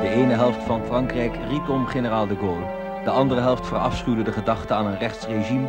[0.00, 2.64] De ene helft van Frankrijk riep om generaal de Gaulle.
[3.04, 5.68] De andere helft verafschuwde de gedachte aan een rechtsregime.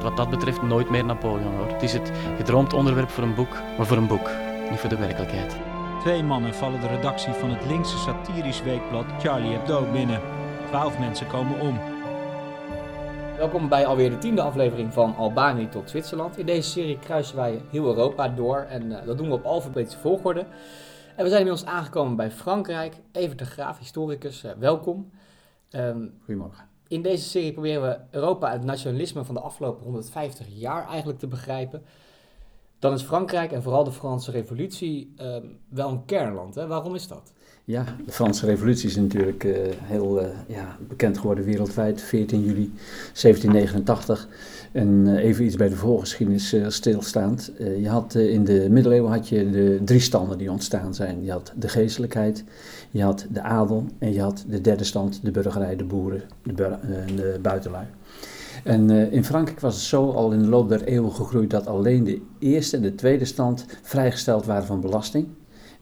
[0.00, 1.68] Wat dat betreft nooit meer Napoleon hoor.
[1.68, 4.30] Het is het gedroomd onderwerp voor een boek, maar voor een boek,
[4.70, 5.56] niet voor de werkelijkheid.
[6.00, 10.20] Twee mannen vallen de redactie van het linkse satirisch weekblad Charlie Hebdo binnen.
[10.68, 11.78] Twaalf mensen komen om.
[13.36, 16.38] Welkom bij alweer de tiende aflevering van Albanië tot Zwitserland.
[16.38, 19.98] In deze serie kruisen wij heel Europa door en uh, dat doen we op alfabetische
[19.98, 20.44] volgorde.
[21.16, 22.96] En we zijn inmiddels aangekomen bij Frankrijk.
[23.12, 25.10] Even de Graaf, historicus, uh, welkom.
[25.70, 26.68] Um, Goedemorgen.
[26.88, 31.26] In deze serie proberen we Europa het nationalisme van de afgelopen 150 jaar eigenlijk te
[31.26, 31.84] begrijpen.
[32.78, 36.54] Dan is Frankrijk en vooral de Franse Revolutie um, wel een kernland.
[36.54, 36.66] Hè?
[36.66, 37.32] Waarom is dat?
[37.68, 42.02] Ja, de Franse Revolutie is natuurlijk uh, heel uh, ja, bekend geworden wereldwijd.
[42.02, 42.72] 14 juli
[43.22, 44.28] 1789.
[44.72, 47.52] En uh, even iets bij de voorgeschiedenis stilstaand.
[47.58, 51.24] je had, in de middeleeuwen had je de drie standen die ontstaan zijn.
[51.24, 52.44] Je had de geestelijkheid,
[52.90, 56.52] je had de adel en je had de derde stand, de burgerij, de boeren, de,
[56.52, 56.78] bur
[57.16, 57.86] de buitenlui.
[58.64, 62.04] En in Frankrijk was het zo al in de loop der eeuwen gegroeid dat alleen
[62.04, 65.28] de eerste en de tweede stand vrijgesteld waren van belasting.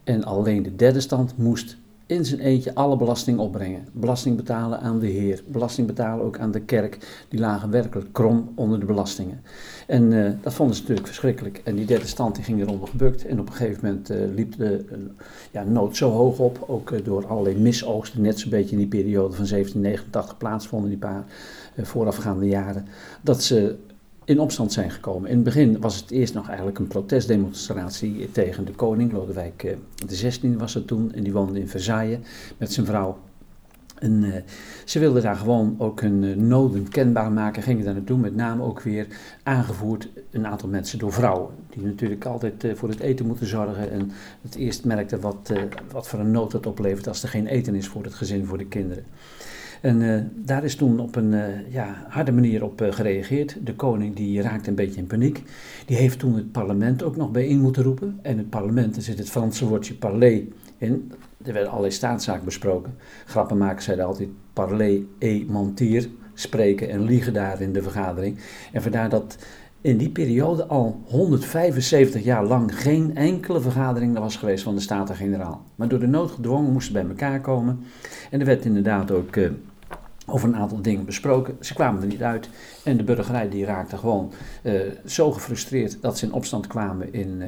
[0.04, 1.76] En alleen de derde stand moest
[2.14, 3.86] in zijn eentje alle belasting opbrengen.
[3.92, 7.24] Belasting betalen aan de Heer, belasting betalen ook aan de kerk.
[7.28, 9.42] Die lagen werkelijk krom onder de belastingen.
[9.86, 11.60] En uh, dat vonden ze natuurlijk verschrikkelijk.
[11.64, 13.26] En die derde stand die ging eronder gebukt.
[13.26, 14.98] En op een gegeven moment uh, liep de uh,
[15.50, 19.34] ja, nood zo hoog op, ook door allerlei misoogsten, net zo'n beetje in die periode
[19.34, 21.24] van 1789 plaatsvonden, die paar
[21.76, 22.86] voorafgaande jaren,
[23.20, 23.76] dat ze
[24.24, 25.28] in opstand zijn gekomen.
[25.28, 29.12] In het begin was het eerst nog eigenlijk een protestdemonstratie tegen de koning.
[29.12, 32.18] Lodewijk XVI was het toen en die woonde in Versailles
[32.56, 33.18] met zijn vrouw.
[33.98, 34.34] En uh,
[34.84, 38.62] ze wilden daar gewoon ook hun uh, noden kenbaar maken, gingen daar naartoe, met name
[38.62, 39.06] ook weer
[39.42, 44.10] aangevoerd een aantal mensen door vrouwen, die natuurlijk altijd voor het eten moeten zorgen en
[44.42, 45.52] het eerst merkten wat,
[45.90, 48.58] wat voor een nood dat oplevert als er geen eten is voor het gezin, voor
[48.58, 49.04] de kinderen.
[49.84, 53.56] En uh, daar is toen op een uh, ja, harde manier op uh, gereageerd.
[53.64, 55.42] De koning die raakte een beetje in paniek.
[55.86, 58.18] Die heeft toen het parlement ook nog bijeen moeten roepen.
[58.22, 60.42] En het parlement, daar zit het Franse woordje parler
[60.78, 61.12] in.
[61.42, 62.94] Er werden allerlei staatszaken besproken.
[63.24, 68.38] Grappenmakers zeiden altijd parler et mentir, spreken en liegen daar in de vergadering.
[68.72, 69.38] En vandaar dat
[69.80, 75.62] in die periode al 175 jaar lang geen enkele vergadering was geweest van de Staten-Generaal.
[75.74, 77.80] Maar door de nood gedwongen moesten bij elkaar komen.
[78.30, 79.36] En er werd inderdaad ook
[80.26, 81.56] over een aantal dingen besproken.
[81.60, 82.48] Ze kwamen er niet uit.
[82.84, 87.40] En de burgerij die raakte gewoon uh, zo gefrustreerd dat ze in opstand kwamen in
[87.40, 87.46] uh,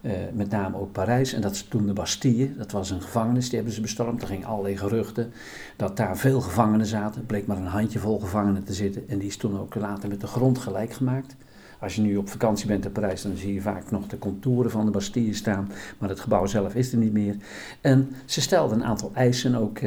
[0.00, 1.32] uh, met name ook Parijs.
[1.32, 4.22] En dat ze toen de Bastille, dat was een gevangenis, die hebben ze bestormd.
[4.22, 5.32] Er gingen allerlei geruchten
[5.76, 7.20] dat daar veel gevangenen zaten.
[7.20, 9.08] Er bleek maar een handjevol gevangenen te zitten.
[9.08, 11.36] En die is toen ook later met de grond gelijk gemaakt.
[11.80, 14.70] Als je nu op vakantie bent in Parijs, dan zie je vaak nog de contouren
[14.70, 15.70] van de Bastille staan.
[15.98, 17.36] Maar het gebouw zelf is er niet meer.
[17.80, 19.78] En ze stelden een aantal eisen ook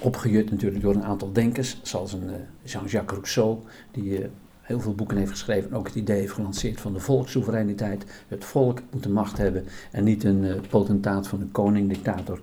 [0.00, 2.32] opgejut natuurlijk door een aantal denkers, zoals een uh,
[2.62, 3.58] Jean-Jacques Rousseau,
[3.90, 4.26] die uh,
[4.60, 8.04] heel veel boeken heeft geschreven en ook het idee heeft gelanceerd van de volkssoevereiniteit.
[8.28, 12.40] Het volk moet de macht hebben en niet een uh, potentaat van een koning, dictator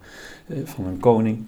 [0.64, 1.46] van een koning.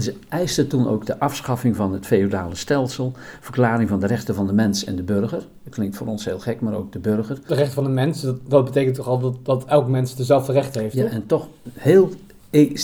[0.00, 4.46] Ze eisten toen ook de afschaffing van het feodale stelsel, verklaring van de rechten van
[4.46, 5.46] de mens en de burger.
[5.64, 7.38] Dat klinkt voor ons heel gek, maar ook de burger.
[7.46, 10.52] De rechten van de mens, dat, dat betekent toch al dat, dat elk mens dezelfde
[10.52, 10.94] rechten heeft?
[10.94, 11.12] Ja, toch?
[11.12, 12.10] en toch heel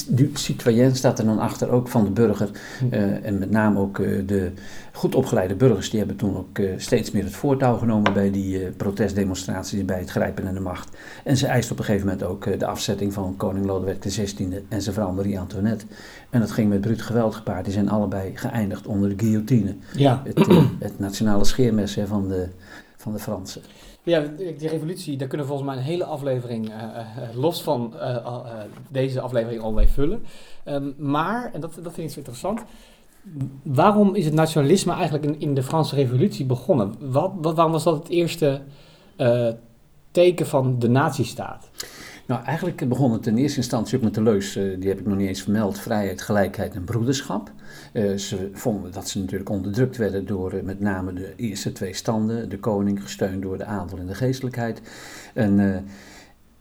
[0.09, 2.51] du citoyen staat er dan achter ook van de burger.
[2.93, 4.53] Uh, en met name ook uh, de
[4.93, 8.71] goed opgeleide burgers, die hebben toen ook uh, steeds meer het voortouw genomen bij die
[8.71, 10.97] protestdemonstraties, bij het grijpen naar de macht.
[11.25, 14.83] En ze eist op een gegeven moment ook de afzetting van koning Lodewijk XVI en
[14.83, 15.85] zijn vrouw Marie-Antoinette.
[16.31, 17.65] En dat ging met bruut geweld gepaard.
[17.65, 19.77] Die zijn allebei geëindigd onder de guillotine.
[19.97, 20.23] Ja.
[20.25, 20.47] Het,
[20.79, 22.49] het nationale scheermes hè, van, de,
[22.97, 23.63] van de Fransen.
[24.09, 27.95] Ja, die revolutie, daar kunnen we volgens mij een hele aflevering uh, uh, los van
[28.89, 30.25] deze aflevering al mee vullen.
[30.65, 32.63] Um, maar, en dat, dat vind ik zo interessant,
[33.63, 36.95] waarom is het nationalisme eigenlijk in, in de Franse revolutie begonnen?
[36.99, 38.61] Wat, wat, waarom was dat het eerste
[40.11, 41.71] teken van de nazistaat?
[42.29, 45.07] Nou, eigenlijk begon het in eerste instantie ook met de leus, uh, die heb ik
[45.07, 47.53] nog niet eens vermeld, vrijheid, gelijkheid en broederschap.
[47.93, 51.95] Uh, ze vonden dat ze natuurlijk onderdrukt werden door uh, met name de eerste twee
[51.95, 54.81] standen, de koning gesteund door de adel en de geestelijkheid.
[55.35, 55.85] En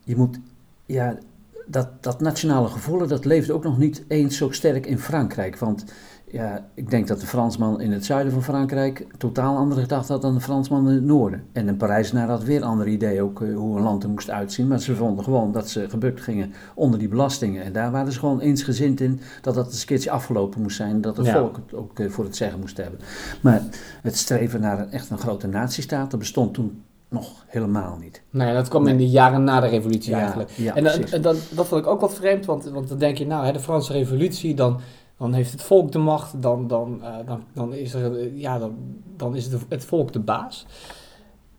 [0.04, 0.40] je moet,
[0.86, 1.18] ja,
[1.66, 5.86] dat, dat nationale gevoel, dat leefde ook nog niet eens zo sterk in Frankrijk, want
[6.32, 10.22] ja, ik denk dat de Fransman in het zuiden van Frankrijk totaal andere gedachten had
[10.22, 11.44] dan de Fransman in het noorden.
[11.52, 14.68] En een Parijzenaar had weer andere ideeën ook uh, hoe een land er moest uitzien.
[14.68, 17.64] Maar ze vonden gewoon dat ze gebukt gingen onder die belastingen.
[17.64, 21.02] En daar waren ze gewoon eensgezind in dat dat een keertje afgelopen moest zijn.
[21.02, 21.40] Dat het ja.
[21.40, 23.00] volk het ook uh, voor het zeggen moest hebben.
[23.42, 23.62] Maar
[24.02, 28.22] het streven naar een, echt een grote natiestaat, dat bestond toen nog helemaal niet.
[28.30, 28.92] Nou ja, dat kwam Nee.
[28.92, 30.50] in de jaren na de revolutie Ja, eigenlijk.
[30.50, 33.46] ja, en dan, dat vond ik ook wat vreemd, want, want dan denk je, nou,
[33.46, 34.80] hè, de Franse revolutie, dan,
[35.18, 38.60] dan heeft het volk de macht, dan, dan, eh, dan, dan is, er, eh, ja,
[38.60, 38.76] dan,
[39.16, 40.66] dan is het, het volk de baas.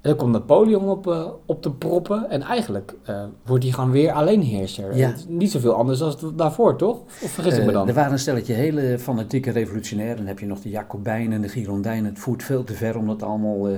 [0.01, 3.91] En dan komt Napoleon op, eh, op te proppen en eigenlijk eh, wordt hij gewoon
[3.91, 4.97] weer alleenheerser.
[4.97, 5.13] Ja.
[5.29, 7.01] Niet zoveel anders dan daarvoor, toch?
[7.23, 7.89] Of vergis ik me Eh, dan?
[7.89, 10.17] er waren een stelletje hele fanatieke revolutionairen.
[10.17, 12.05] Dan heb je nog de Jacobijnen en de Girondijnen.
[12.11, 13.69] Het voert veel te ver om dat allemaal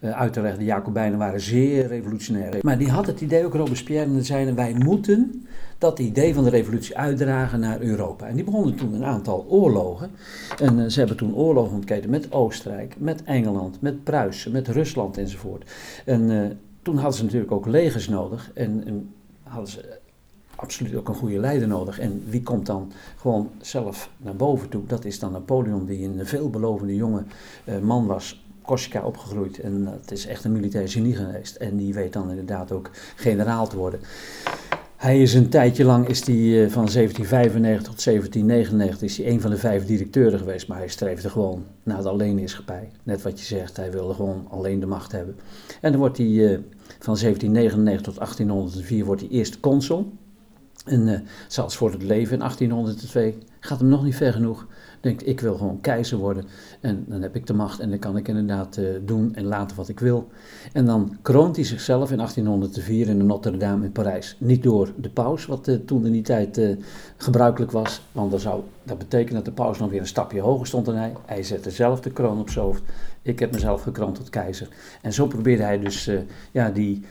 [0.00, 0.58] uit te leggen.
[0.58, 2.58] De Jacobijnen waren zeer revolutionair.
[2.62, 5.46] Maar die had het idee, ook Robespierre, en zeiden wij moeten
[5.78, 8.26] dat idee van de revolutie uitdragen naar Europa.
[8.26, 10.10] En die begonnen toen een aantal oorlogen.
[10.62, 15.69] En ze hebben toen oorlogen ontketen met Oostenrijk, met Engeland, met Pruisen, met Rusland enzovoort.
[16.04, 18.50] En eh, toen hadden ze natuurlijk ook legers nodig.
[18.54, 19.98] En, en hadden ze
[20.60, 21.98] absoluut ook een goede leider nodig.
[21.98, 24.86] En wie komt dan gewoon zelf naar boven toe?
[24.86, 27.24] Dat is dan Napoleon, die een veelbelovende jonge
[27.64, 28.44] eh, man was.
[28.62, 31.56] Corsica opgegroeid en eh, het is echt een militair genie geweest.
[31.56, 34.00] En die weet dan inderdaad ook generaal te worden.
[35.00, 39.40] Hij is een tijdje lang, is die, eh, van 1795 tot 1799, is hij een
[39.40, 40.68] van de vijf directeuren geweest.
[40.68, 42.90] Maar hij streefde gewoon naar de alleenheerschappij.
[43.02, 45.36] Net wat je zegt, hij wilde gewoon alleen de macht hebben.
[45.80, 46.58] En dan wordt hij eh,
[46.98, 50.12] van 1799 tot 1804 wordt hij eerst consul.
[50.84, 54.66] En eh, zelfs voor het leven in 1802 gaat hem nog niet ver genoeg.
[55.00, 56.44] Denkt, ik wil gewoon keizer worden.
[56.80, 59.76] En dan heb ik de macht en dan kan ik inderdaad eh, doen en laten
[59.76, 60.28] wat ik wil.
[60.72, 64.36] En dan kroont hij zichzelf in 1804 in de Notre Dame in Parijs.
[64.38, 66.60] Niet door de paus, wat eh, toen in die tijd
[67.16, 68.02] gebruikelijk was.
[68.12, 70.94] Want dan zou dat betekenen dat de paus nog weer een stapje hoger stond dan
[70.94, 71.12] hij.
[71.26, 72.82] Hij zette zelf de kroon op zijn hoofd.
[73.22, 74.68] Ik heb mezelf gekroond tot keizer.
[75.02, 76.10] En zo probeerde hij dus
[76.52, 77.04] ja, die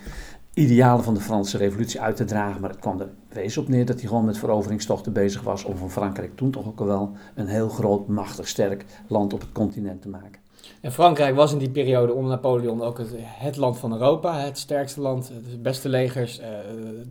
[0.54, 2.62] idealen van de Franse revolutie uit te dragen.
[2.62, 5.78] Maar het kwam er wees op neer dat hij gewoon met veroveringstochten bezig was om
[5.78, 10.02] van Frankrijk toen toch ook wel een heel groot, machtig, sterk land op het continent
[10.02, 10.42] te maken.
[10.82, 15.02] En Frankrijk was in die periode onder Napoleon ook het, land van Europa, het sterkste
[15.02, 16.50] land, de beste legers, eh,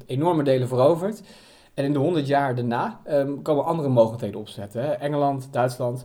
[0.07, 1.23] enorme delen veroverd.
[1.75, 4.83] En in de honderd jaar daarna ehm, komen andere mogelijkheden opzetten.
[4.83, 4.89] Hè?
[4.89, 6.05] Engeland, Duitsland.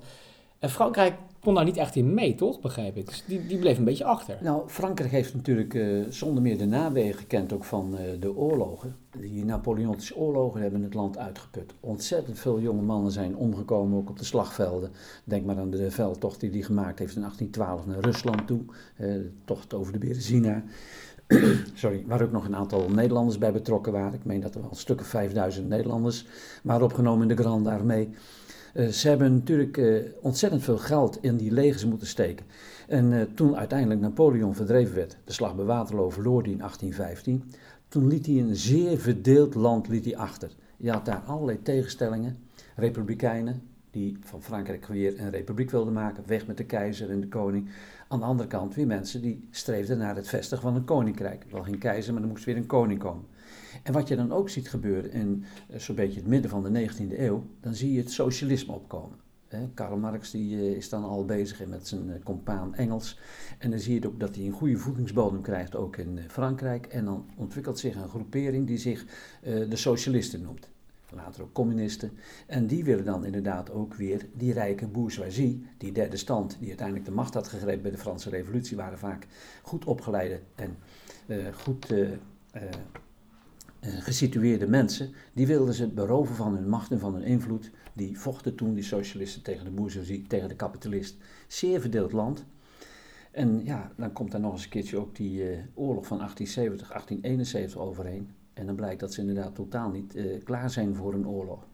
[0.59, 2.59] En Frankrijk kon daar niet echt in mee, toch?
[2.61, 3.05] Begrijp ik.
[3.05, 4.37] Dus die, die bleef een beetje achter.
[4.41, 8.95] Nou, Frankrijk heeft natuurlijk eh, zonder meer de nawegen gekend ook van eh, de oorlogen.
[9.19, 11.73] Die Napoleontische oorlogen hebben het land uitgeput.
[11.79, 14.91] Ontzettend veel jonge mannen zijn omgekomen, ook op de slagvelden.
[15.23, 18.61] Denk maar aan de veldtocht die hij gemaakt heeft in 1812 naar Rusland toe.
[18.95, 20.63] eh, de tocht over de Berezina.
[21.73, 24.13] Sorry, waar ook nog een aantal Nederlanders bij betrokken waren.
[24.13, 26.25] Ik meen dat er wel een stuk of 5000 Nederlanders
[26.63, 28.09] waren opgenomen in de Grande Armée.
[28.73, 32.45] Eh, ze hebben natuurlijk eh, ontzettend veel geld in die legers moeten steken.
[32.87, 37.51] En eh, toen uiteindelijk Napoleon verdreven werd, de slag bij Waterloo verloor hij in 1815,
[37.87, 40.51] toen liet hij een zeer verdeeld land liet hij achter.
[40.77, 42.39] Je had daar allerlei tegenstellingen,
[42.75, 43.61] republikeinen
[43.91, 47.69] die van Frankrijk weer een republiek wilden maken, weg met de keizer en de koning.
[48.07, 51.45] Aan de andere kant weer mensen die streefden naar het vestigen van een koninkrijk.
[51.51, 53.25] Wel geen keizer, maar er moest weer een koning komen.
[53.83, 56.89] En wat je dan ook ziet gebeuren in eh, zo'n beetje het midden van de
[56.89, 59.21] 19e eeuw, dan zie je het socialisme opkomen.
[59.73, 63.19] Karl Marx die, eh, is dan al bezig met zijn eh, compaan Engels.
[63.57, 66.85] En dan zie je ook dat hij een goede voedingsbodem krijgt, ook in Frankrijk.
[66.85, 69.05] En dan ontwikkelt zich een groepering die zich
[69.41, 70.69] de socialisten noemt.
[71.09, 72.11] Later ook communisten.
[72.47, 77.05] En die willen dan inderdaad ook weer die rijke bourgeoisie, die derde stand, die uiteindelijk
[77.05, 79.27] de macht had gegrepen bij de Franse Revolutie, waren vaak
[79.61, 80.77] goed opgeleide en
[81.53, 81.93] goed
[83.83, 85.13] gesitueerde mensen.
[85.33, 87.71] Die wilden ze beroven van hun macht en van hun invloed.
[87.93, 91.17] Die vochten toen, die socialisten, tegen de bourgeoisie, tegen de kapitalist.
[91.47, 92.45] Zeer verdeeld land.
[93.31, 96.87] En ja, dan komt daar nog eens een keertje ook die eh, oorlog van 1870,
[96.87, 98.29] 1871 overheen.
[98.53, 101.67] En dan blijkt dat ze inderdaad totaal niet eh, klaar zijn voor een oorlog.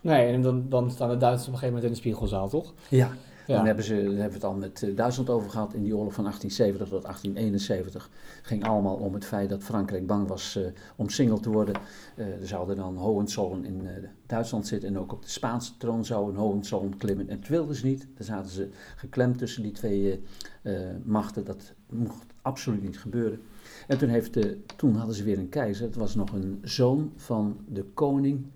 [0.00, 2.74] Nee, en dan, dan staan de Duitsers op een gegeven moment in de spiegelzaal, toch?
[2.88, 3.10] Ja,
[3.46, 3.56] Ja.
[3.56, 6.14] Dan hebben, ze, hebben we het al met eh, Duitsland over gehad in die oorlog
[6.14, 8.10] van 1870 tot 1871.
[8.42, 10.64] ging allemaal om het feit dat Frankrijk bang was eh,
[10.96, 11.74] omsingeld te worden.
[12.16, 13.88] Eh, er zouden dan Hohenzollern in
[14.26, 17.28] Duitsland zitten en ook op de Spaanse troon zou een Hohenzollern klimmen.
[17.28, 18.06] En dat wilden ze niet.
[18.14, 20.22] Daar zaten ze geklemd tussen die twee
[21.04, 21.44] machten.
[21.44, 23.40] Dat mocht absoluut niet gebeuren.
[23.86, 25.86] En toen, heeft, eh, toen hadden ze weer een keizer.
[25.86, 28.46] Het was nog een zoon van de koning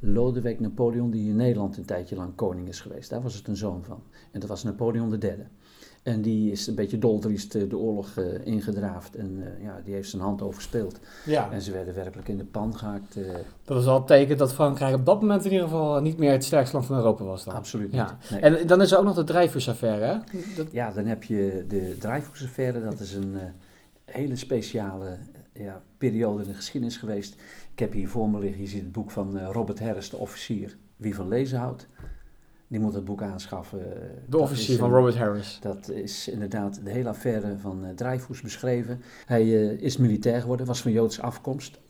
[0.00, 3.10] Lodewijk Napoleon, die in Nederland een tijdje lang koning is geweest.
[3.10, 4.02] Daar was het een zoon van.
[4.30, 5.34] En dat was Napoleon III.
[6.02, 9.14] En die is een beetje doldriest eh, de oorlog eh, ingedraafd.
[9.16, 10.98] En eh, ja, die heeft zijn hand overspeeld.
[11.26, 13.16] Ja, En ze werden werkelijk in de pan gehaakt.
[13.16, 13.22] eh,
[13.64, 16.32] dat was al het teken dat Frankrijk op dat moment in ieder geval niet meer
[16.32, 17.54] het sterkste land van Europa was dan.
[17.54, 18.18] absoluut Ja.
[18.20, 18.30] niet.
[18.30, 18.40] Nee.
[18.40, 20.16] En dan is er ook nog de drijversaffaire, hè?
[20.56, 22.80] Dat, Ja, dan heb je de Dreyfusaffaire.
[22.82, 23.36] Dat is een
[24.04, 25.16] hele speciale
[25.62, 27.34] ja, periode in de geschiedenis geweest.
[27.72, 30.16] Ik heb hier voor me liggen, je ziet het boek van eh, Robert Harris, de
[30.16, 30.76] officier.
[30.96, 31.86] Wie van lezen houdt.
[32.68, 33.78] die moet het boek aanschaffen.
[34.28, 35.58] De officier van Robert Harris.
[35.60, 39.02] Dat is inderdaad de hele affaire van eh Dreyfus beschreven.
[39.26, 41.80] Hij eh, is militair geworden, was van Joodse afkomst.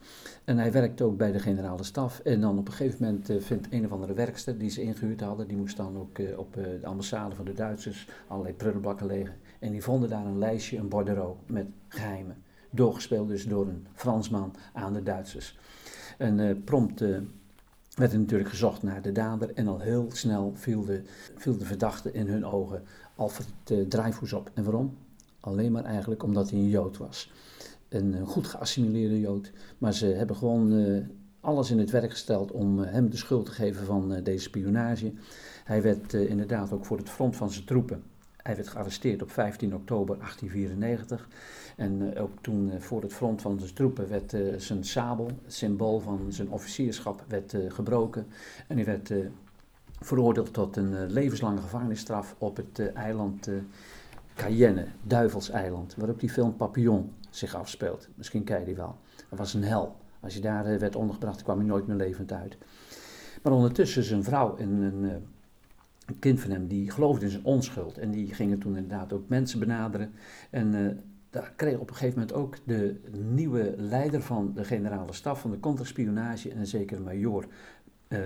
[0.45, 2.19] En hij werkte ook bij de generale staf.
[2.19, 5.49] En dan op een gegeven moment vindt een of andere werkster die ze ingehuurd hadden,
[5.49, 9.35] die moest dan ook op de ambassade van de Duitsers allerlei prullenbakken legen.
[9.59, 12.37] En die vonden daar een lijstje, een bordereau met geheimen.
[12.71, 15.59] Doorgespeeld dus door een Fransman aan de Duitsers.
[16.19, 17.19] En eh, prompt eh,
[17.95, 19.55] werd er natuurlijk gezocht naar de dader.
[19.55, 21.03] En al heel snel viel de,
[21.59, 22.83] verdachte in hun ogen
[23.15, 24.51] Alfred eh, Dreyfus op.
[24.55, 24.97] En waarom?
[25.41, 27.33] Alleen maar eigenlijk omdat hij een Jood was.
[27.89, 29.53] Een goed geassimileerde Jood.
[29.79, 31.07] Maar ze hebben gewoon
[31.41, 35.13] alles in het werk gesteld om hem de schuld te geven van deze spionage.
[35.65, 38.03] Hij werd inderdaad ook voor het front van zijn troepen.
[38.51, 41.29] Hij werd gearresteerd op 15 oktober 1894.
[41.77, 45.31] En eh, ook toen eh, voor het front van zijn troepen werd eh, zijn sabel,
[45.47, 48.27] symbool van zijn officierschap, werd gebroken.
[48.69, 49.13] En hij werd
[50.01, 53.51] veroordeeld tot een levenslange gevangenisstraf op het eiland
[54.35, 58.09] Cayenne, Duivelseiland, waarop die film Papillon zich afspeelt.
[58.15, 58.97] Misschien ken je die wel.
[59.29, 59.97] Dat was een hel.
[60.21, 62.57] Als je daar werd ondergebracht, kwam je nooit meer levend uit.
[63.43, 65.27] Maar ondertussen zijn vrouw en een,
[66.11, 67.99] een kind van hem, die geloofde in zijn onschuld.
[67.99, 70.13] En die gingen toen inderdaad ook mensen benaderen.
[70.51, 70.97] En eh,
[71.31, 75.51] daar kreeg op een gegeven moment ook de nieuwe leider van de generale staf van
[75.51, 77.47] de contraspionage, en een zekere major
[78.09, 78.19] eh,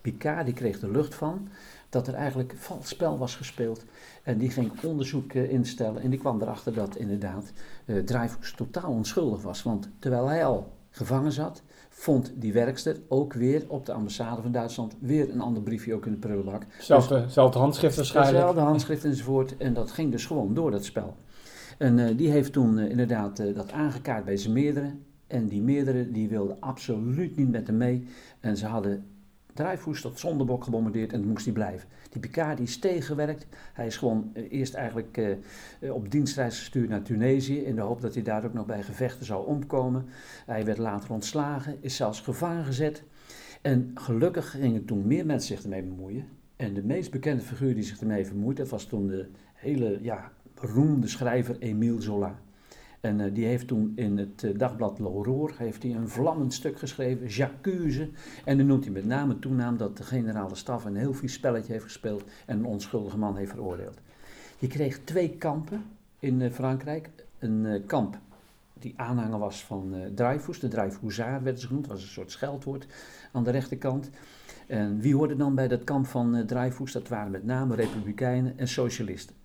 [0.00, 1.48] Picard, die kreeg de lucht van
[1.88, 3.84] dat er eigenlijk vals spel was gespeeld.
[4.22, 7.52] En die ging onderzoek eh, instellen en die kwam erachter dat inderdaad
[7.84, 9.62] eh Dreyfus totaal onschuldig was.
[9.62, 11.62] Want terwijl hij al gevangen zat,
[11.98, 16.06] vond die werkster ook weer op de ambassade van Duitsland weer een ander briefje ook
[16.06, 16.66] in de prullenbak.
[16.78, 18.36] Zelfde, zelfde handschrift waarschijnlijk.
[18.36, 19.56] Dezelfde handschrift enzovoort.
[19.56, 21.16] En dat ging dus gewoon door, dat spel.
[21.78, 24.94] En eh, die heeft toen eh, inderdaad eh, dat aangekaart bij zijn meerdere.
[25.26, 28.06] En die meerdere die wilden absoluut niet met hem mee.
[28.40, 29.04] En ze hadden
[29.56, 31.88] Dreyfus tot zondebok gebombardeerd en moest hij blijven.
[32.10, 33.46] Die Picard is tegengewerkt.
[33.72, 35.30] Hij is gewoon eh, eerst eigenlijk eh,
[35.80, 37.58] eh, op dienstreis gestuurd naar Tunesië.
[37.58, 40.06] In de hoop dat hij daar ook nog bij gevechten zou omkomen.
[40.46, 43.02] Hij werd later ontslagen, is zelfs gevangen gezet.
[43.62, 46.24] En gelukkig gingen toen meer mensen zich ermee bemoeien.
[46.56, 50.32] En de meest bekende figuur die zich ermee vermoeid, dat was toen de hele ja,
[50.54, 52.38] beroemde schrijver Émile Zola.
[53.06, 56.78] En eh, die heeft toen in het eh, dagblad L'Aurore heeft hij een vlammend stuk
[56.78, 58.08] geschreven, J'accuse.
[58.44, 61.32] En dan noemt hij met name en toenaam dat de generale staf een heel vies
[61.32, 63.98] spelletje heeft gespeeld en een onschuldige man heeft veroordeeld.
[64.58, 65.84] Je kreeg twee kampen
[66.18, 67.10] in eh, Frankrijk.
[67.38, 68.18] Een kamp
[68.74, 72.86] die aanhanger was van Dreyfus, de Dreyfusaar werd ze genoemd, was een soort scheldwoord
[73.32, 74.10] aan de rechterkant.
[74.66, 76.92] En wie hoorde dan bij dat kamp van Dreyfus?
[76.92, 79.36] Dat waren met name republikeinen en socialisten.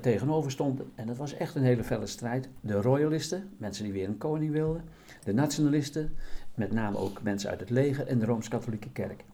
[0.00, 4.08] Tegenover stonden, en dat was echt een hele felle strijd, de royalisten, mensen die weer
[4.08, 4.84] een koning wilden,
[5.24, 6.14] de nationalisten,
[6.54, 9.24] met name ook mensen uit het leger en de Rooms-Katholieke Kerk.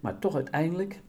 [0.00, 1.00] Maar toch uiteindelijk,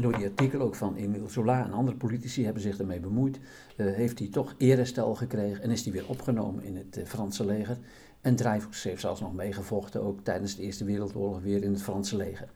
[0.00, 3.38] door die artikel ook van Emile Zola en andere politici hebben zich ermee bemoeid,
[3.76, 7.44] eh, heeft hij toch erestel gekregen en is hij weer opgenomen in het eh, Franse
[7.44, 7.78] leger.
[8.20, 12.16] En Dreyfus heeft zelfs nog meegevochten, ook tijdens de Eerste Wereldoorlog weer in het Franse
[12.16, 12.48] leger.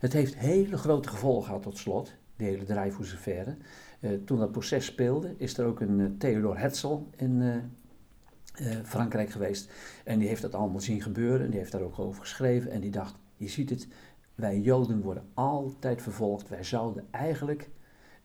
[0.00, 3.56] Het heeft hele grote gevolgen gehad tot slot, die hele Dreyfus-affaire.
[4.04, 9.30] Eh, toen dat proces speelde, is er ook een uh, Theodor Herzl in uh, Frankrijk
[9.30, 9.72] geweest.
[10.04, 12.70] En die heeft dat allemaal zien gebeuren en die heeft daar ook over geschreven.
[12.70, 13.88] En die dacht, je ziet het,
[14.34, 16.48] wij Joden worden altijd vervolgd.
[16.48, 17.70] Wij zouden eigenlijk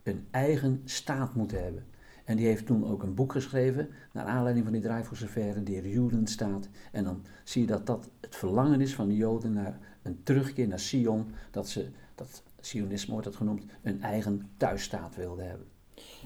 [0.03, 1.85] een eigen staat moeten hebben.
[2.25, 6.69] En die heeft toen ook een boek geschreven, naar aanleiding van die Dreyfus-affaire, er Judenstaat.
[6.91, 10.67] En dan zie je dat dat het verlangen is van de Joden naar een terugkeer
[10.67, 15.65] naar Sion, dat ze, dat Sionisme wordt dat genoemd, een eigen thuisstaat wilden hebben.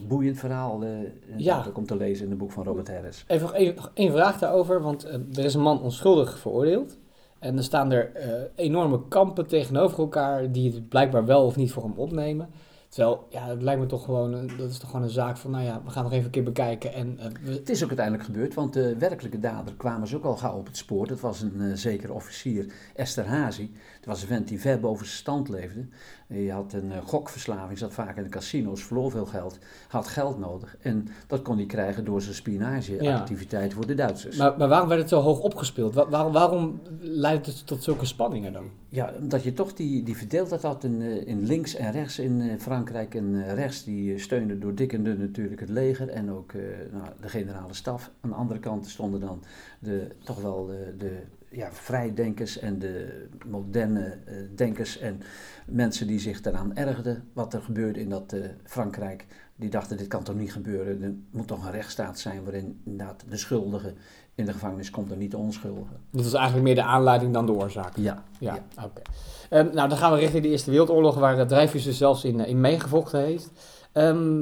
[0.08, 0.90] Boeiend verhaal, uh,
[1.38, 1.64] Ja.
[1.74, 3.24] dat te lezen in het boek van Robert Harris.
[3.28, 6.98] Even nog één, nog één vraag daarover, want eh, er is een man onschuldig veroordeeld.
[7.40, 8.12] En er staan er
[8.56, 12.50] enorme kampen tegenover elkaar die het blijkbaar wel of niet voor hem opnemen.
[12.94, 15.52] Terwijl, ja, het lijkt me toch gewoon, een- dat is toch gewoon een zaak van,
[15.52, 16.94] nou ja, we gaan nog even een keer bekijken.
[16.94, 20.24] En eh, we- Het is ook uiteindelijk gebeurd, want de werkelijke dader kwamen ze ook
[20.24, 21.08] al gauw op het spoor.
[21.08, 23.70] Dat was een uh, zekere officier, Esterhazy.
[23.96, 25.86] Het was een vent die ver boven zijn stand leefde.
[26.28, 29.58] Je had een uh, gokverslaving, zat vaak in de casino's, verloor veel geld,
[29.88, 30.78] had geld nodig.
[30.82, 34.38] En dat kon hij krijgen door zijn spionageactiviteiten voor de Duitsers.
[34.38, 35.94] maar, maar waarom werd het zo hoog opgespeeld?
[35.94, 38.64] Wa- waarom, waarom leidt het tot zulke spanningen dan?
[38.90, 42.42] Ja, omdat je toch die, die verdeeldheid had in, eh, in links en rechts in
[42.42, 43.16] eh, Frankrijk.
[43.16, 46.54] En eh, rechts die eh, steunde door dik en dun natuurlijk het leger en ook
[46.54, 46.62] eh,
[46.92, 48.12] nou, de generale staf.
[48.22, 49.44] Aan de andere kant stonden dan
[49.80, 54.18] de, toch wel de, de ja, vrijdenkers en de moderne
[54.56, 55.22] denkers en
[55.66, 59.26] mensen die zich daaraan ergden wat er gebeurde in dat Frankrijk.
[59.56, 61.02] die dachten, dit kan toch niet gebeuren.
[61.02, 63.94] Er moet toch een rechtsstaat zijn waarin inderdaad de schuldige
[64.36, 65.94] in de gevangenis komt en niet de onschuldige.
[66.10, 67.98] Dit was eigenlijk meer de aanleiding dan de oorzaak.
[67.98, 69.02] Ja, Ja, oké.
[69.50, 72.40] Ehm, nou, dan gaan we richting de Eerste Wereldoorlog, waar uh, Dreyfus dus zelfs in,
[72.40, 73.52] uh, in meegevochten heeft.
[73.92, 74.42] Ehm,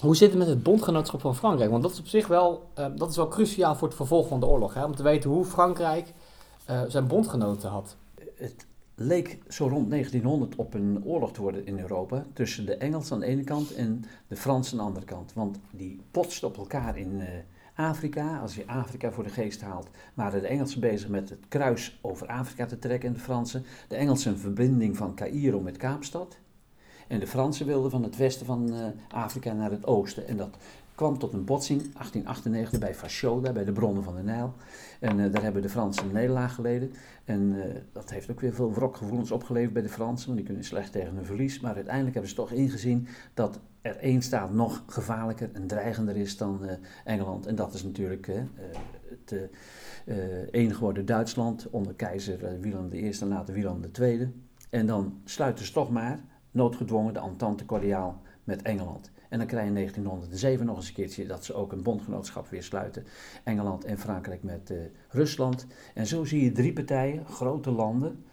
[0.00, 1.70] hoe zit het met het bondgenootschap van Frankrijk?
[1.70, 4.40] Want dat is op zich wel, uh, dat is wel cruciaal voor het vervolg van
[4.40, 4.74] de oorlog.
[4.74, 4.84] Hè?
[4.84, 6.12] Om te weten hoe Frankrijk
[6.70, 7.96] uh, zijn bondgenoten had.
[8.36, 12.24] Het leek zo rond 1900 op een oorlog te worden in Europa.
[12.32, 15.32] Tussen de Engelsen aan de ene kant en de Fransen aan de andere kant.
[15.32, 17.26] Want die botsten op elkaar in uh,
[17.76, 18.38] Afrika.
[18.38, 22.26] Als je Afrika voor de geest haalt, waren de Engelsen bezig met het kruis over
[22.26, 23.64] Afrika te trekken en de Fransen.
[23.88, 26.38] De Engelsen een verbinding van Cairo met Kaapstad.
[27.08, 30.26] En de Fransen wilden van het westen van uh, Afrika naar het oosten.
[30.26, 30.56] En dat
[30.94, 34.54] kwam tot een botsing 1898 bij Fashoda, bij de bronnen van de Nijl.
[35.00, 36.92] En uh, daar hebben de Fransen een nederlaag geleden.
[37.24, 40.64] En uh, dat heeft ook weer veel wrokgevoelens opgeleverd bij de Fransen, want die kunnen
[40.64, 41.60] slecht tegen een verlies.
[41.60, 46.36] Maar uiteindelijk hebben ze toch ingezien dat er één staat nog gevaarlijker en dreigender is
[46.36, 46.70] dan uh,
[47.04, 47.46] Engeland.
[47.46, 48.30] En dat is natuurlijk
[49.08, 49.50] het
[50.50, 54.32] een geworden Duitsland onder keizer Willem I en later Willem II.
[54.70, 59.10] En dan sluiten ze toch maar noodgedwongen de Entente Cordiaal met Engeland.
[59.28, 62.48] En dan krijg je in 1907 nog eens een keertje dat ze ook een bondgenootschap
[62.48, 63.04] weer sluiten.
[63.44, 64.78] Engeland en Frankrijk met uh,
[65.08, 65.66] Rusland.
[65.94, 68.24] En zo zie je drie partijen, grote landen,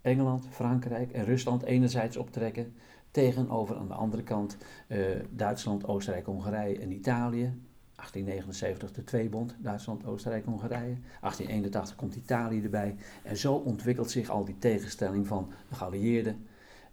[0.00, 2.74] Engeland, Frankrijk en Rusland enerzijds optrekken.
[3.14, 4.56] Tegenover aan de andere kant
[4.88, 4.98] uh,
[5.30, 7.52] Duitsland, Oostenrijk, Hongarije en Italië.
[7.96, 10.96] 1879 de tweebond, Duitsland, Oostenrijk, Hongarije.
[11.20, 12.96] 1881 komt Italië erbij.
[13.22, 16.46] En zo ontwikkelt zich al die tegenstelling van de geallieerden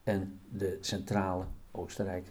[0.03, 2.27] en de centrale Oostenrijk,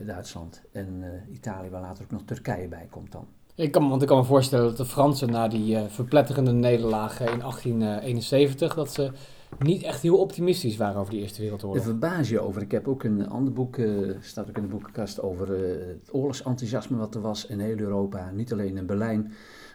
[0.00, 3.26] Duitsland en uh, Italië, waar later ook nog Turkije bij komt dan.
[3.54, 7.20] Ik kan, want ik kan me voorstellen dat de Fransen na die uh, verpletterende nederlaag
[7.20, 9.12] in 1871, dat ze
[9.58, 11.76] niet echt heel optimistisch waren over de Eerste Wereldoorlog.
[11.76, 12.62] Daar verbaas je over.
[12.62, 16.08] Ik heb ook een ander boek, uh, staat ook in de boekenkast, over uh, het
[16.12, 18.30] oorlogsenthousiasme wat er was in heel Europa.
[18.30, 19.32] Niet alleen in Berlijn,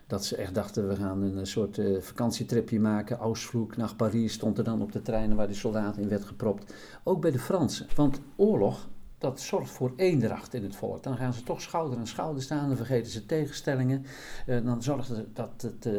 [0.08, 3.18] dat ze echt dachten we gaan een soort uh, vakantietripje maken.
[3.18, 6.74] Ausflug naar Parijs stond er dan op de treinen waar de soldaten in werd gepropt.
[7.04, 7.88] Ook bij de Fransen.
[7.96, 8.88] Want oorlog,
[9.20, 11.04] dat zorgt voor eendracht in het volk.
[11.04, 14.06] Dan gaan ze toch schouder aan schouder staan, dan vergeten ze tegenstellingen.
[14.48, 15.94] Uh, dan zorgt het dat het uh,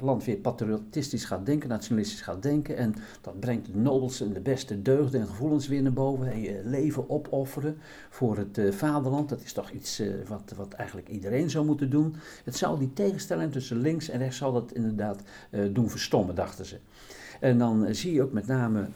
[0.00, 2.76] land weer patriotistisch gaat denken, nationalistisch gaat denken.
[2.76, 6.32] En dat brengt de nobelste en de beste deugden en gevoelens weer naar boven.
[6.32, 7.78] En je leven opofferen
[8.10, 12.16] voor het vaderland, dat is toch iets wat, wat eigenlijk iedereen zou moeten doen.
[12.44, 15.22] Het zou die tegenstelling tussen links en rechts zal dat inderdaad
[15.70, 16.78] doen verstommen, dachten ze.
[17.40, 18.86] En dan zie je ook met name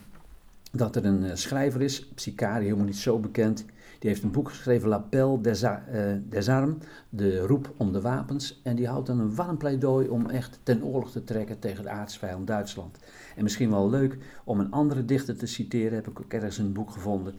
[0.72, 3.64] dat er een uh, schrijver is, Psychari, helemaal niet zo bekend.
[3.98, 6.76] Die heeft een boek geschreven, L'appel des, uh, Armes,
[7.08, 8.60] de roep om de wapens.
[8.64, 11.90] En die houdt dan een warm pleidooi om echt ten oorlog te trekken tegen de
[11.90, 12.98] aardsvijand Duitsland.
[13.36, 16.72] En misschien wel leuk om een andere dichter te citeren, heb ik ook ergens een
[16.72, 17.34] boek gevonden.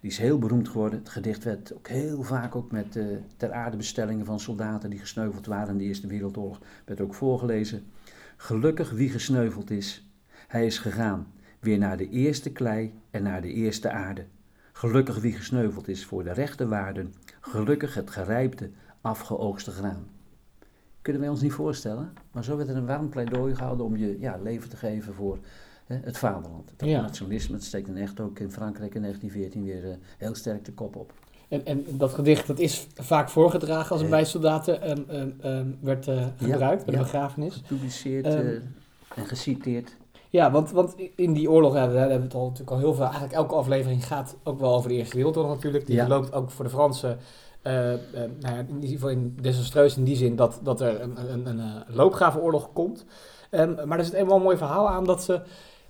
[0.00, 0.98] Die is heel beroemd geworden.
[0.98, 3.04] Het gedicht werd ook heel vaak ook met uh,
[3.36, 7.82] ter aarde bestellingen van soldaten die gesneuveld waren in de Eerste Wereldoorlog, werd ook voorgelezen.
[8.36, 10.08] Gelukkig wie gesneuveld is,
[10.48, 11.26] hij is gegaan
[11.60, 14.24] weer naar de eerste klei en naar de eerste aarde.
[14.72, 20.06] Gelukkig wie gesneuveld is voor de rechte waarden, gelukkig het gerijpte, afgeoogste graan.
[21.02, 24.16] Kunnen wij ons niet voorstellen, maar zo werd er een warm pleidooi gehouden om je
[24.20, 25.38] ja, leven te geven voor
[25.86, 26.70] hè, het vaderland.
[26.76, 27.00] Het Ja.
[27.00, 30.96] nationalisme steekt dan echt ook in Frankrijk in 1914 weer eh, heel sterk de kop
[30.96, 31.12] op.
[31.48, 34.08] En, en dat gedicht dat is vaak voorgedragen als Ja.
[34.08, 37.06] bij soldaten ehm, ehm, ehm, werd eh, gebruikt bij de ja.
[37.06, 37.54] begrafenis.
[37.54, 38.48] Gepubliceerd eh,
[39.14, 39.96] en geciteerd.
[40.30, 43.04] Ja, want, want in die oorlog, ja, hebben we het al, natuurlijk al heel veel.
[43.04, 45.86] Eigenlijk elke aflevering gaat ook wel over de Eerste Wereldoorlog natuurlijk.
[45.86, 46.06] Die Ja.
[46.06, 47.18] verloopt ook voor de Fransen.
[47.62, 51.00] eh, eh, nou ja, in ieder geval in desastreus in die zin dat, dat er
[51.00, 53.04] een, een, een, loopgravenoorlog komt.
[53.50, 55.40] Ehm, maar er zit eenmaal een mooi verhaal aan dat ze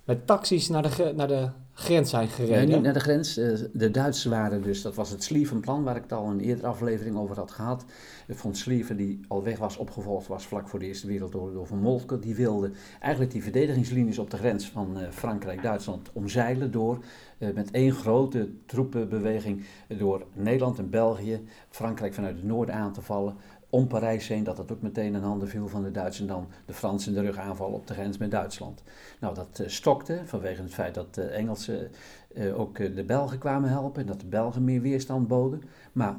[0.08, 2.68] met taxis naar de, naar de grens zijn gereden.
[2.68, 3.36] niet naar de grens.
[3.36, 6.40] eh, De Duitsers waren dus, dat was het Slievenplan waar ik het al in een
[6.40, 7.84] eerdere aflevering over had gehad.
[8.28, 11.78] Von Slieven, die al weg was, opgevolgd was vlak voor de Eerste Wereldoorlog door Von
[11.78, 17.04] Moltke, die wilde eigenlijk die verdedigingslinies op de grens van eh, Frankrijk-Duitsland omzeilen door
[17.38, 19.64] eh, met één grote troepenbeweging
[19.98, 21.40] door Nederland en België
[21.70, 23.36] Frankrijk vanuit het noorden aan te vallen.
[23.70, 26.48] Om Parijs heen, dat dat ook meteen in handen viel van de Duitsers en dan
[26.66, 28.83] de Fransen de rug aanvallen op de grens met Duitsland.
[29.20, 31.90] Nou, dat eh, stokte vanwege het feit dat de Engelsen
[32.35, 35.62] eh, ook eh, de Belgen kwamen helpen en dat de Belgen meer weerstand boden.
[35.92, 36.16] Maar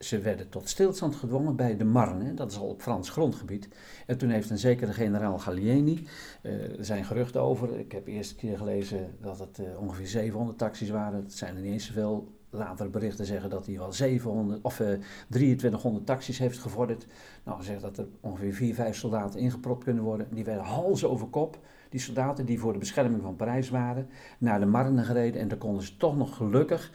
[0.00, 3.68] ze werden tot stilstand gedwongen bij de Marne, dat is al op Frans grondgebied.
[4.06, 6.06] En toen heeft een zekere generaal Gallieni,
[6.42, 10.58] eh, er zijn geruchten over, ik heb eerst keer gelezen dat het eh, ongeveer 700
[10.58, 12.38] taxis waren, het zijn er niet eens zoveel.
[12.50, 17.06] Latere berichten zeggen dat hij wel 700 of eh 2300 taxis heeft gevorderd.
[17.44, 20.26] Nou, zegt dat er ongeveer 4, 5 soldaten ingepropt kunnen worden.
[20.30, 21.58] Die werden hals over kop,
[21.88, 24.08] die soldaten die voor de bescherming van Parijs waren,
[24.38, 25.40] naar de Marne gereden.
[25.40, 26.92] En dan konden ze toch nog gelukkig,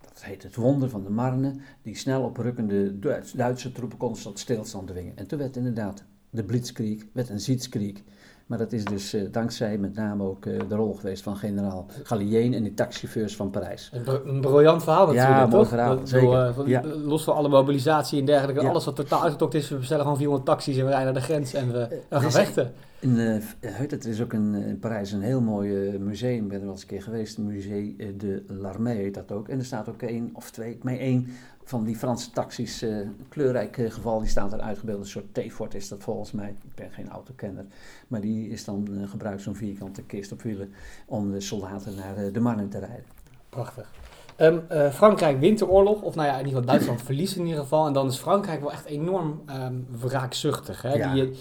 [0.00, 4.38] dat heet het wonder van de Marne, die snel oprukkende Duits- Duitse troepen kon tot
[4.38, 5.16] stilstand dwingen.
[5.16, 8.02] En toen werd inderdaad de Blitzkrieg, werd een Sietskrieg.
[8.46, 11.86] Maar dat is dus eh, dankzij met name ook eh, de rol geweest van generaal
[12.02, 13.90] Gallieen en die taxichauffeurs van Parijs.
[13.92, 15.68] Een, br- een briljant verhaal Ja, natuurlijk, mooi toch?
[15.72, 16.46] verhaal, Dat- zeker.
[16.46, 16.82] eh, van- Ja.
[17.04, 18.68] Los van alle mobilisatie en dergelijke, Ja.
[18.68, 21.26] alles wat totaal uitgetokt is, we bestellen gewoon 400 taxis en we rijden naar de
[21.28, 22.72] grens en we, gaan vechten.
[23.00, 26.72] In, er is ook een, in Parijs een heel mooi museum, ik ben er wel
[26.72, 29.48] eens een keer geweest, Musée eh, de l'Armée heet dat ook.
[29.48, 31.26] En er staat ook één of twee, ik meen één
[31.64, 32.96] van die Franse taxis, eh,
[33.28, 35.00] kleurrijk eh, geval, die staat er uitgebeeld.
[35.00, 37.64] Een soort T-Fort is dat volgens mij, ik ben geen autokenner.
[38.08, 40.72] Maar die is dan eh, gebruikt, zo'n vierkante kist op wielen,
[41.06, 43.04] om de soldaten naar de Marne te rijden.
[43.48, 43.90] Prachtig.
[44.36, 47.46] Ehm, eh, Frankrijk wint de oorlog, of nou ja, in ieder geval Duitsland verliest in
[47.46, 47.86] ieder geval.
[47.86, 50.82] En dan is Frankrijk wel echt enorm ehm wraakzuchtig.
[50.82, 50.94] Hè?
[50.94, 51.12] Ja.
[51.12, 51.32] Die,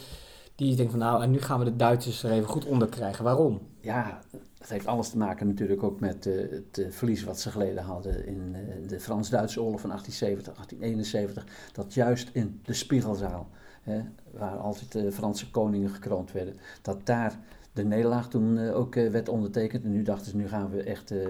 [0.56, 3.24] die denkt van nou, en nu gaan we de Duitsers er even goed onder krijgen.
[3.24, 3.62] Waarom?
[3.80, 4.20] Ja,
[4.64, 7.84] het heeft alles te maken natuurlijk ook met eh, het eh, verlies wat ze geleden
[7.84, 11.74] hadden in eh, de Frans-Duitse oorlog van 1870, 1871.
[11.74, 13.50] Dat juist in de Spiegelzaal,
[13.82, 17.40] hè, waar altijd de Franse koningen gekroond werden, dat daar
[17.74, 19.84] de nederlaag toen eh, ook eh, werd ondertekend.
[19.84, 21.28] En nu dachten ze, nu gaan we echt eh,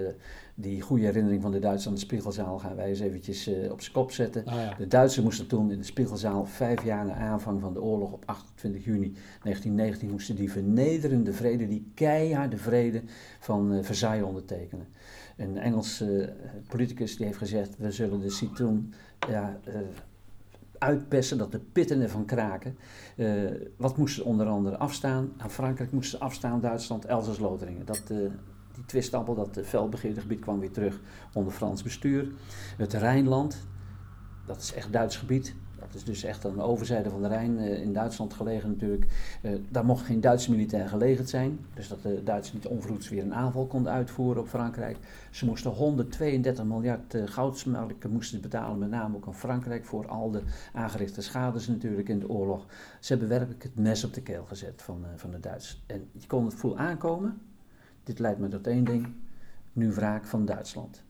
[0.54, 3.92] die goede herinnering van de Duitsers aan de Spiegelzaal gaan wij eens eventjes op zijn
[3.92, 4.42] kop zetten.
[4.46, 4.74] Ja.
[4.78, 8.22] De Duitsers moesten toen in de Spiegelzaal, vijf jaar na aanvang van de oorlog op
[8.26, 13.02] 28 juni 1919, moesten die vernederende vrede, die keiharde vrede
[13.40, 14.86] van Versailles ondertekenen.
[15.36, 16.32] Een Engelse
[16.68, 18.94] politicus die heeft gezegd, we zullen de citroen
[19.28, 19.60] ja,
[20.84, 22.76] uitpersen, dat de pitten ervan kraken.
[23.16, 23.26] Eh,
[23.76, 25.32] wat moesten onder andere afstaan?
[25.36, 27.86] Aan Frankrijk moesten ze afstaan, Duitsland, Elsass-Lotharingen.
[27.86, 28.16] Dat, eh,
[28.74, 31.00] die twistappel, dat uh, felbegeerde gebied kwam weer terug
[31.32, 32.28] onder Frans bestuur.
[32.76, 33.66] Het Rijnland,
[34.46, 35.54] dat is echt Duits gebied.
[35.94, 39.06] Dat is dus echt aan de overzijde van de Rijn eh, in Duitsland gelegen natuurlijk.
[39.42, 41.58] Eh, daar mocht geen Duitse militair gelegerd zijn.
[41.74, 44.96] Dus dat de Duitsers niet onverhoeds weer een aanval konden uitvoeren op Frankrijk.
[45.30, 50.30] Ze moesten 132 miljard uh, goudsmelken moesten betalen, met name ook aan Frankrijk, voor al
[50.30, 52.66] de aangerichte schades natuurlijk in de oorlog.
[53.00, 55.82] Ze hebben werkelijk het mes op de keel gezet van, van de Duitsers.
[55.86, 57.40] En je kon het voel aankomen.
[58.04, 59.12] Dit leidt me tot één ding.
[59.72, 61.02] Nu wraak van Duitsland.